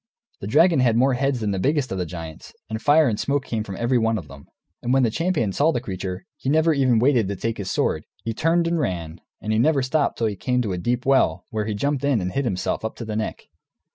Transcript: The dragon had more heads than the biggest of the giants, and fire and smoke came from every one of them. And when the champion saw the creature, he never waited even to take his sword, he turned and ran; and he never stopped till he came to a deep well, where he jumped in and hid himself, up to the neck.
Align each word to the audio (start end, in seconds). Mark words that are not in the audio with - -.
The 0.39 0.47
dragon 0.47 0.79
had 0.79 0.97
more 0.97 1.13
heads 1.13 1.41
than 1.41 1.51
the 1.51 1.59
biggest 1.59 1.91
of 1.91 1.99
the 1.99 2.07
giants, 2.07 2.55
and 2.71 2.81
fire 2.81 3.07
and 3.07 3.19
smoke 3.19 3.45
came 3.45 3.63
from 3.63 3.75
every 3.77 3.99
one 3.99 4.17
of 4.17 4.27
them. 4.27 4.47
And 4.81 4.91
when 4.91 5.03
the 5.03 5.11
champion 5.11 5.51
saw 5.53 5.71
the 5.71 5.79
creature, 5.79 6.25
he 6.37 6.49
never 6.49 6.71
waited 6.71 7.19
even 7.25 7.27
to 7.27 7.35
take 7.35 7.59
his 7.59 7.69
sword, 7.69 8.05
he 8.23 8.33
turned 8.33 8.65
and 8.67 8.79
ran; 8.79 9.21
and 9.41 9.53
he 9.53 9.59
never 9.59 9.83
stopped 9.83 10.17
till 10.17 10.25
he 10.25 10.35
came 10.35 10.63
to 10.63 10.73
a 10.73 10.79
deep 10.79 11.05
well, 11.05 11.45
where 11.51 11.65
he 11.65 11.75
jumped 11.75 12.03
in 12.03 12.19
and 12.19 12.31
hid 12.31 12.45
himself, 12.45 12.83
up 12.83 12.95
to 12.95 13.05
the 13.05 13.15
neck. 13.15 13.43